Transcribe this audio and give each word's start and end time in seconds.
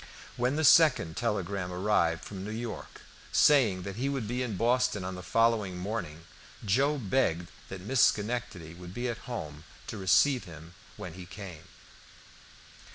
When 0.35 0.55
the 0.55 0.63
second 0.63 1.15
telegram 1.15 1.71
arrived 1.71 2.23
from 2.25 2.43
New 2.43 2.49
York, 2.49 3.01
saying 3.31 3.83
that 3.83 3.97
he 3.97 4.09
would 4.09 4.27
be 4.27 4.41
in 4.41 4.57
Boston 4.57 5.03
on 5.03 5.13
the 5.13 5.21
following 5.21 5.77
morning, 5.77 6.23
Joe 6.65 6.97
begged 6.97 7.51
that 7.69 7.81
Miss 7.81 8.01
Schenectady 8.03 8.73
would 8.73 8.95
be 8.95 9.07
at 9.09 9.19
home 9.29 9.63
to 9.85 9.97
receive 9.99 10.45
him 10.45 10.73
when 10.97 11.13
he 11.13 11.27
came. 11.27 11.65